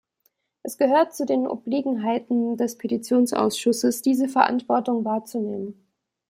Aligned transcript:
Es 0.63 0.79
gehört 0.79 1.15
zu 1.15 1.27
den 1.27 1.45
Obliegenheiten 1.45 2.57
des 2.57 2.75
Petitionsausschusses, 2.79 4.01
diese 4.01 4.27
Verantwortung 4.29 5.05
wahrzunehmen. 5.05 5.75